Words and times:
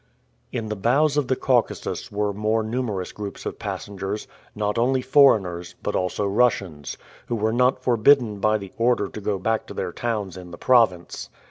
In 0.51 0.69
the 0.69 0.75
bows 0.75 1.15
of 1.15 1.27
the 1.27 1.35
Caucasus 1.35 2.11
were 2.11 2.33
more 2.33 2.63
numerous 2.63 3.11
groups 3.11 3.45
of 3.45 3.59
passengers, 3.59 4.27
not 4.55 4.79
only 4.79 5.03
foreigners, 5.03 5.75
but 5.83 5.95
also 5.95 6.25
Russians, 6.25 6.97
who 7.27 7.35
were 7.35 7.53
not 7.53 7.83
forbidden 7.83 8.39
by 8.39 8.57
the 8.57 8.73
order 8.79 9.07
to 9.09 9.21
go 9.21 9.37
back 9.37 9.67
to 9.67 9.75
their 9.75 9.91
towns 9.91 10.37
in 10.37 10.49
the 10.49 10.57
province. 10.57 11.29